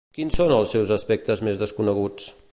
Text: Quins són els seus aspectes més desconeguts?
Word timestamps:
Quins 0.19 0.37
són 0.39 0.53
els 0.55 0.73
seus 0.75 0.93
aspectes 0.95 1.43
més 1.49 1.63
desconeguts? 1.65 2.31